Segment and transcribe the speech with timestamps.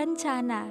[0.00, 0.64] Rencana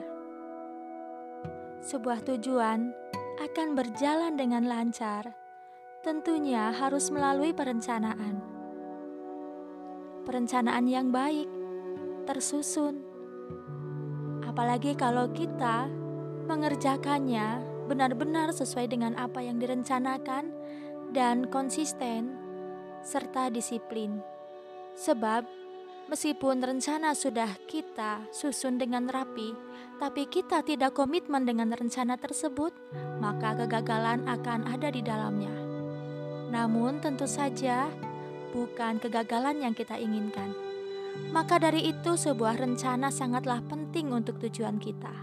[1.86, 2.90] sebuah tujuan
[3.38, 5.38] akan berjalan dengan lancar,
[6.02, 8.42] tentunya harus melalui perencanaan.
[10.26, 11.46] Perencanaan yang baik,
[12.26, 13.06] tersusun,
[14.50, 15.86] apalagi kalau kita
[16.50, 20.50] mengerjakannya benar-benar sesuai dengan apa yang direncanakan
[21.14, 22.34] dan konsisten
[23.06, 24.26] serta disiplin.
[24.98, 25.59] Sebab
[26.10, 29.54] Meskipun rencana sudah kita susun dengan rapi,
[30.02, 32.74] tapi kita tidak komitmen dengan rencana tersebut,
[33.22, 35.54] maka kegagalan akan ada di dalamnya.
[36.50, 37.86] Namun, tentu saja
[38.50, 40.50] bukan kegagalan yang kita inginkan.
[41.30, 45.14] Maka dari itu, sebuah rencana sangatlah penting untuk tujuan kita.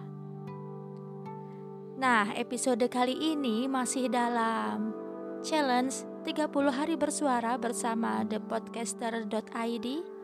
[1.98, 4.94] Nah, episode kali ini masih dalam
[5.42, 10.15] challenge 30 hari bersuara bersama thepodcaster.id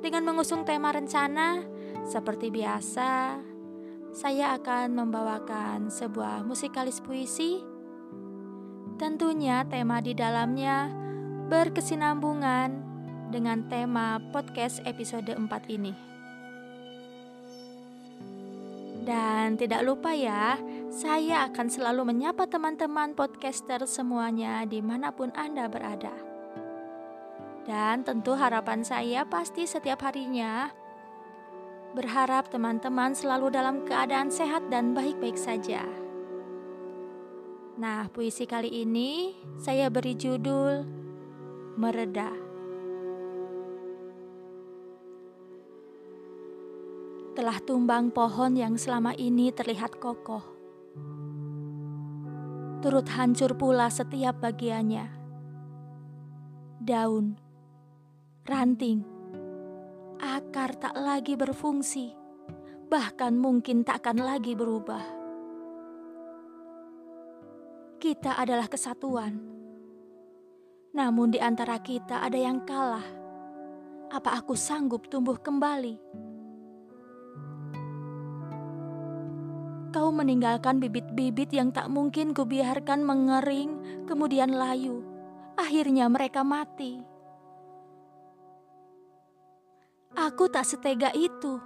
[0.00, 1.60] dengan mengusung tema rencana,
[2.08, 3.36] seperti biasa,
[4.10, 7.60] saya akan membawakan sebuah musikalis puisi.
[8.96, 10.88] Tentunya tema di dalamnya
[11.48, 12.68] berkesinambungan
[13.28, 15.92] dengan tema podcast episode 4 ini.
[19.00, 20.60] Dan tidak lupa ya,
[20.92, 26.29] saya akan selalu menyapa teman-teman podcaster semuanya di mana pun Anda berada.
[27.68, 30.72] Dan tentu harapan saya pasti setiap harinya
[31.90, 35.82] berharap teman-teman selalu dalam keadaan sehat dan baik-baik saja.
[37.80, 40.84] Nah, puisi kali ini saya beri judul
[41.80, 42.30] Mereda.
[47.34, 50.44] Telah tumbang pohon yang selama ini terlihat kokoh.
[52.84, 55.08] Turut hancur pula setiap bagiannya.
[56.84, 57.49] Daun
[58.50, 59.06] ranting,
[60.18, 62.10] akar tak lagi berfungsi,
[62.90, 65.06] bahkan mungkin tak akan lagi berubah.
[68.02, 69.38] Kita adalah kesatuan,
[70.90, 73.06] namun di antara kita ada yang kalah.
[74.10, 75.94] Apa aku sanggup tumbuh kembali?
[79.94, 83.78] Kau meninggalkan bibit-bibit yang tak mungkin kubiarkan mengering,
[84.10, 85.06] kemudian layu.
[85.54, 87.09] Akhirnya mereka mati.
[90.30, 91.58] Aku tak setega itu.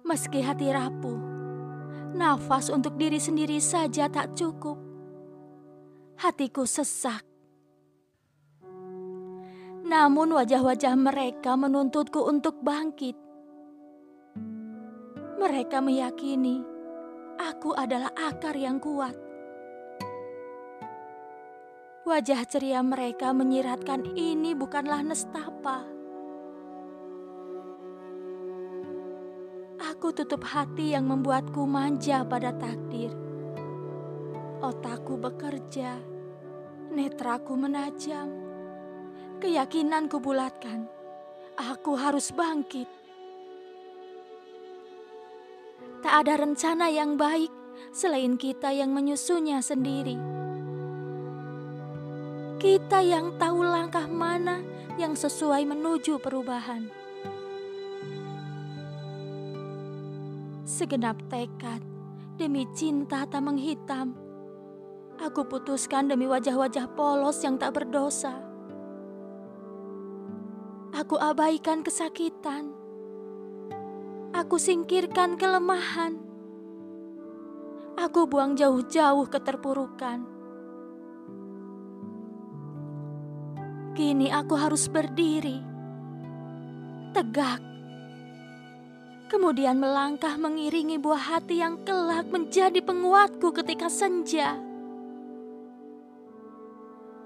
[0.00, 1.20] Meski hati rapuh,
[2.16, 4.80] nafas untuk diri sendiri saja tak cukup.
[6.16, 7.20] Hatiku sesak.
[9.84, 13.20] Namun wajah-wajah mereka menuntutku untuk bangkit.
[15.36, 16.64] Mereka meyakini
[17.36, 19.12] aku adalah akar yang kuat.
[22.08, 25.95] Wajah ceria mereka menyiratkan ini bukanlah nestapa
[30.06, 33.10] Aku tutup hati yang membuatku manja pada takdir.
[34.62, 35.98] Otakku bekerja,
[36.94, 38.30] netraku menajam,
[39.42, 40.86] keyakinanku bulatkan.
[41.58, 42.86] Aku harus bangkit.
[46.06, 47.50] Tak ada rencana yang baik
[47.90, 50.14] selain kita yang menyusunnya sendiri.
[52.62, 54.62] Kita yang tahu langkah mana
[55.02, 57.05] yang sesuai menuju perubahan.
[60.76, 61.80] Segenap tekad
[62.36, 64.12] demi cinta tak menghitam.
[65.16, 68.36] Aku putuskan demi wajah-wajah polos yang tak berdosa.
[70.92, 72.76] Aku abaikan kesakitan.
[74.36, 76.20] Aku singkirkan kelemahan.
[77.96, 80.28] Aku buang jauh-jauh keterpurukan.
[83.96, 85.56] Kini aku harus berdiri,
[87.16, 87.64] tegak,
[89.26, 94.54] kemudian melangkah mengiringi buah hati yang kelak menjadi penguatku ketika senja.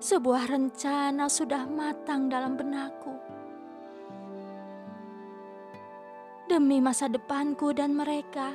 [0.01, 3.13] Sebuah rencana sudah matang dalam benakku.
[6.49, 8.49] Demi masa depanku dan mereka,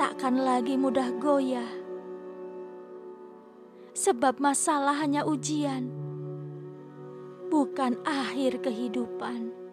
[0.00, 1.68] takkan lagi mudah goyah.
[3.92, 5.92] Sebab masalah hanya ujian,
[7.52, 9.67] bukan akhir kehidupan.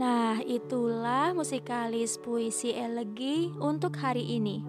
[0.00, 4.64] Nah, itulah musikalis puisi elegi untuk hari ini.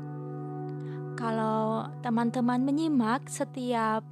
[1.16, 4.04] Kalau teman-teman menyimak setiap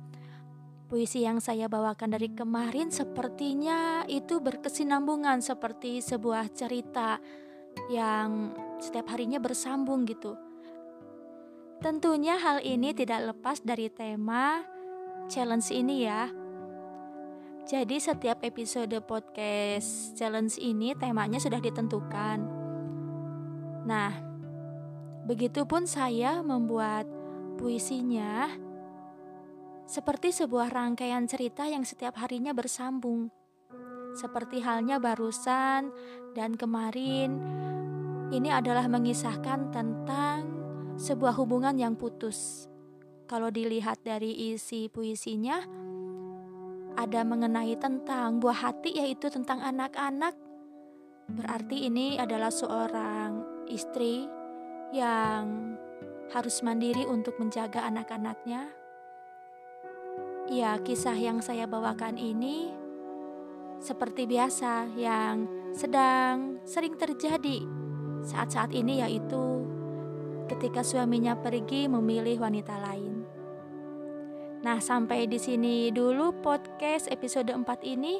[0.88, 7.19] puisi yang saya bawakan dari kemarin, sepertinya itu berkesinambungan seperti sebuah cerita
[7.92, 10.39] yang setiap harinya bersambung gitu.
[11.83, 14.63] Tentunya hal ini tidak lepas dari tema
[15.27, 16.31] challenge ini ya.
[17.69, 22.42] Jadi setiap episode podcast challenge ini temanya sudah ditentukan.
[23.86, 24.10] Nah,
[25.30, 27.06] begitupun saya membuat
[27.62, 28.50] puisinya
[29.86, 33.30] seperti sebuah rangkaian cerita yang setiap harinya bersambung.
[34.18, 35.94] Seperti halnya barusan
[36.33, 37.38] dan kemarin,
[38.33, 40.42] ini adalah mengisahkan tentang
[40.98, 42.66] sebuah hubungan yang putus.
[43.30, 45.86] Kalau dilihat dari isi puisinya,
[47.00, 50.36] ada mengenai tentang buah hati yaitu tentang anak-anak.
[51.31, 54.28] Berarti ini adalah seorang istri
[54.92, 55.78] yang
[56.36, 58.68] harus mandiri untuk menjaga anak-anaknya.
[60.51, 62.74] Ya, kisah yang saya bawakan ini
[63.80, 67.63] seperti biasa yang sedang sering terjadi
[68.28, 69.63] saat-saat ini yaitu
[70.52, 73.19] ketika suaminya pergi memilih wanita lain.
[74.59, 78.19] Nah, sampai di sini dulu podcast episode 4 ini.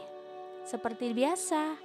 [0.64, 1.76] Seperti biasa.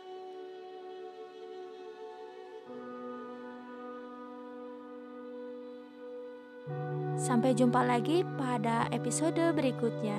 [7.18, 10.18] Sampai jumpa lagi pada episode berikutnya.